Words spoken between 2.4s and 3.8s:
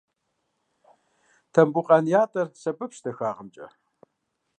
сэбэпщ дахагъэмкӏэ.